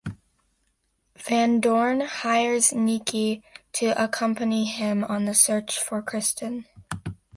[1.27, 6.65] Van Dorn hires Niki to accompany him on the search for Kristen.